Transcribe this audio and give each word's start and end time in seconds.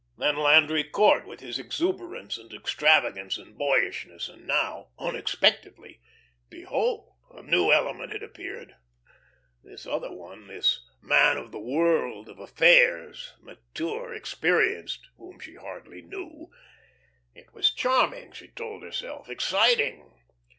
Then 0.17 0.35
Landry 0.35 0.83
Court 0.83 1.27
with 1.27 1.41
his 1.41 1.59
exuberance 1.59 2.35
and 2.35 2.51
extravagance 2.55 3.37
and 3.37 3.55
boyishness, 3.55 4.29
and 4.29 4.47
now 4.47 4.87
unexpectedly 4.97 6.01
behold, 6.49 7.13
a 7.29 7.43
new 7.43 7.71
element 7.71 8.11
had 8.11 8.23
appeared 8.23 8.77
this 9.63 9.85
other 9.85 10.11
one, 10.11 10.47
this 10.47 10.83
man 11.03 11.37
of 11.37 11.51
the 11.51 11.59
world, 11.59 12.29
of 12.29 12.39
affairs, 12.39 13.33
mature, 13.41 14.11
experienced, 14.11 15.07
whom 15.17 15.39
she 15.39 15.53
hardly 15.53 16.01
knew. 16.01 16.49
It 17.35 17.53
was 17.53 17.69
charming 17.69 18.31
she 18.31 18.47
told 18.47 18.81
herself, 18.81 19.29
exciting. 19.29 20.11